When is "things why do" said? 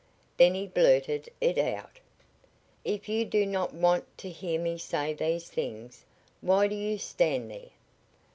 5.47-6.73